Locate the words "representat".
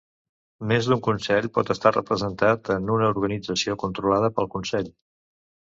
1.97-2.73